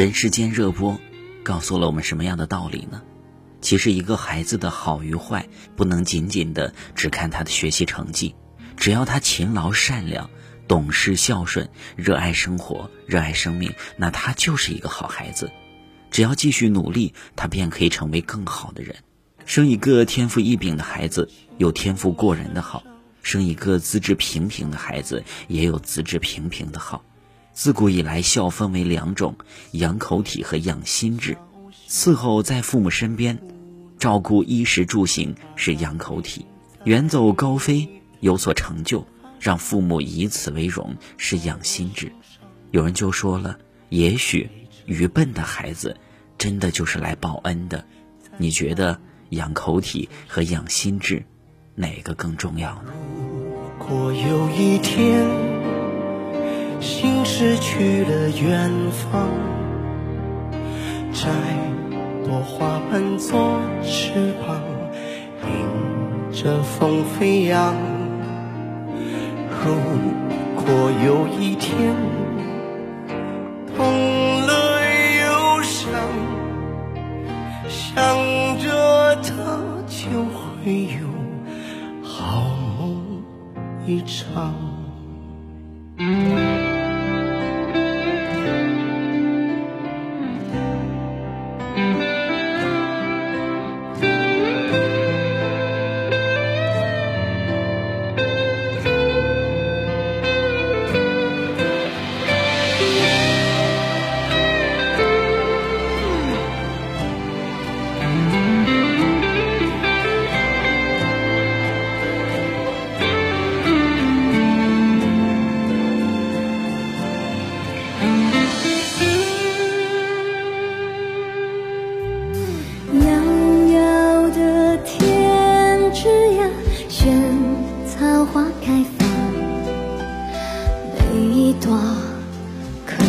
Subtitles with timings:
[0.00, 0.98] 人世间热播
[1.42, 3.02] 告诉了我们什么样的道理呢？
[3.60, 5.46] 其实，一个孩子的好与坏，
[5.76, 8.34] 不能仅仅的只看他的学习成绩，
[8.78, 10.30] 只要他勤劳、善良、
[10.66, 15.52] 懂事、孝顺、热爱生活、热爱生命，那他就是一个好孩子。
[16.10, 18.96] 只要继续努力，他便可以成为更好的人。
[19.44, 21.28] 生一个天赋异禀的孩子，
[21.58, 22.82] 有天赋过人的好；
[23.22, 27.04] 生一个资质平平的孩子，也有资质平平的好。
[27.52, 29.34] 自古以来，孝分为两种：
[29.72, 31.36] 养口体和养心智。
[31.88, 33.38] 伺候在父母身边，
[33.98, 36.46] 照顾衣食住行是养口体；
[36.84, 37.88] 远走高飞，
[38.20, 39.04] 有所成就，
[39.40, 42.10] 让父母以此为荣是养心智。
[42.70, 43.58] 有人就说了：
[43.88, 44.48] 也许
[44.86, 45.96] 愚笨的孩子，
[46.38, 47.84] 真的就是来报恩的。
[48.38, 48.98] 你觉得
[49.30, 51.24] 养口体和养心智，
[51.74, 52.92] 哪个更重要呢？
[53.78, 55.49] 如果有一天。
[56.80, 59.28] 心失去了远方，
[61.12, 61.28] 摘
[62.24, 64.60] 朵花瓣做翅膀，
[65.42, 67.74] 迎着风飞扬。
[69.62, 69.74] 如
[70.56, 70.64] 果
[71.04, 71.94] 有一天
[73.76, 74.82] 痛了
[75.20, 75.92] 忧伤，
[77.68, 78.16] 想
[78.58, 79.32] 着他
[79.86, 81.06] 就会有
[82.02, 82.42] 好
[82.78, 83.22] 梦
[83.86, 84.79] 一场。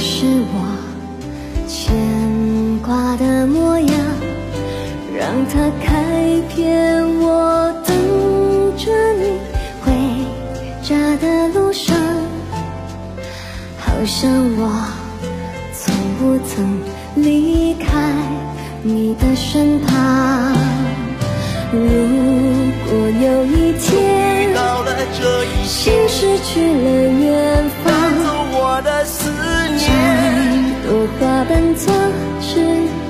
[0.00, 1.92] 是我牵
[2.80, 3.90] 挂的模样
[5.12, 7.96] 让它开遍我等
[8.76, 9.38] 着你
[9.82, 9.92] 回
[10.82, 11.96] 家的路上。
[13.76, 14.70] 好像我
[15.74, 16.80] 从不曾
[17.16, 18.14] 离开
[18.82, 20.54] 你的身旁。
[21.72, 21.80] 如
[22.88, 24.28] 果有一天
[25.64, 26.97] 心失去了
[31.48, 31.94] 朵花瓣做
[32.42, 32.60] 翅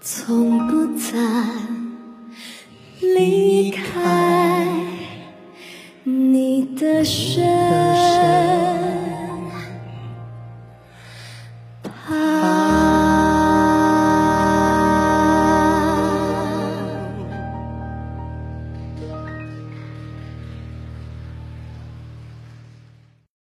[0.00, 1.75] 从不曾。
[3.16, 4.66] 离开
[6.04, 8.05] 你的身